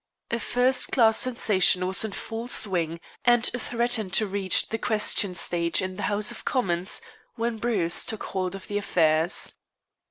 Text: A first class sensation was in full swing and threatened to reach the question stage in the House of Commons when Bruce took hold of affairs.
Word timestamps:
A 0.31 0.39
first 0.39 0.91
class 0.91 1.15
sensation 1.19 1.85
was 1.85 2.03
in 2.03 2.11
full 2.11 2.47
swing 2.47 2.99
and 3.23 3.45
threatened 3.55 4.13
to 4.13 4.25
reach 4.25 4.69
the 4.69 4.79
question 4.79 5.35
stage 5.35 5.79
in 5.79 5.95
the 5.95 6.01
House 6.09 6.31
of 6.31 6.43
Commons 6.43 7.03
when 7.35 7.59
Bruce 7.59 8.03
took 8.03 8.23
hold 8.23 8.55
of 8.55 8.71
affairs. 8.71 9.53